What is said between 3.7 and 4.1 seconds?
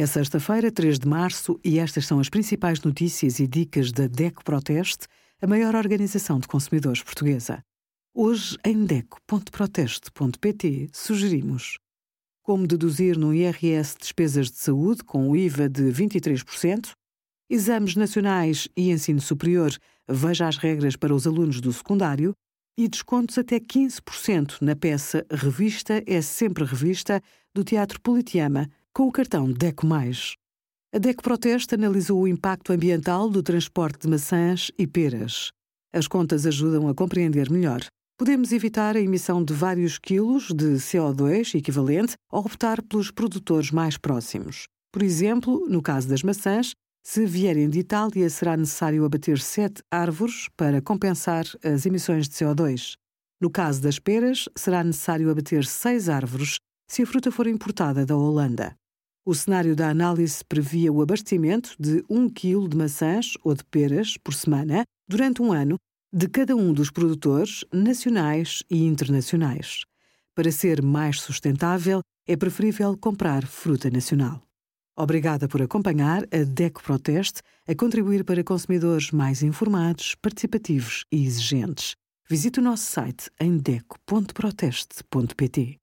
da